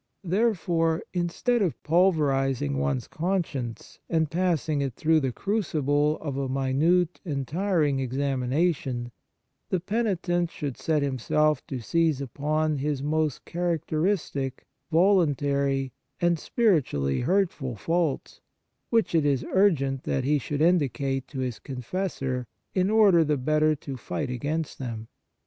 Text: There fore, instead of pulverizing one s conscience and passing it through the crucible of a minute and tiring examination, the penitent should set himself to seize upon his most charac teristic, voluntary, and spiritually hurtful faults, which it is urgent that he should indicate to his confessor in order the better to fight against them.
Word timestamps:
There 0.23 0.55
fore, 0.55 1.03
instead 1.13 1.61
of 1.61 1.77
pulverizing 1.83 2.79
one 2.79 2.97
s 2.97 3.07
conscience 3.07 3.99
and 4.09 4.31
passing 4.31 4.81
it 4.81 4.95
through 4.95 5.19
the 5.19 5.31
crucible 5.31 6.17
of 6.21 6.37
a 6.37 6.49
minute 6.49 7.19
and 7.23 7.47
tiring 7.47 7.99
examination, 7.99 9.11
the 9.69 9.79
penitent 9.79 10.49
should 10.49 10.75
set 10.75 11.03
himself 11.03 11.63
to 11.67 11.81
seize 11.81 12.19
upon 12.19 12.77
his 12.77 13.03
most 13.03 13.45
charac 13.45 13.81
teristic, 13.87 14.65
voluntary, 14.91 15.93
and 16.19 16.39
spiritually 16.39 17.19
hurtful 17.19 17.75
faults, 17.75 18.41
which 18.89 19.13
it 19.13 19.23
is 19.23 19.45
urgent 19.51 20.01
that 20.05 20.23
he 20.23 20.39
should 20.39 20.61
indicate 20.61 21.27
to 21.27 21.41
his 21.41 21.59
confessor 21.59 22.47
in 22.73 22.89
order 22.89 23.23
the 23.23 23.37
better 23.37 23.75
to 23.75 23.97
fight 23.97 24.31
against 24.31 24.79
them. 24.79 25.09